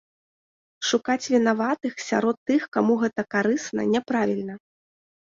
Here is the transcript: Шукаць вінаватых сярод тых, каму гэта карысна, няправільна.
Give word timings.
Шукаць 0.91 1.29
вінаватых 1.33 1.93
сярод 2.09 2.37
тых, 2.49 2.61
каму 2.79 2.93
гэта 3.05 3.21
карысна, 3.37 3.81
няправільна. 3.97 4.63